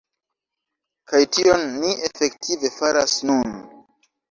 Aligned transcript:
Kaj 1.11 1.21
tion 1.35 1.67
ni 1.83 1.93
efektive 2.09 2.73
faras 2.81 3.17
nun. 3.31 3.57